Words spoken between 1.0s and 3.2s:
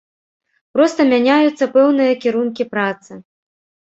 мяняюцца пэўныя кірункі працы.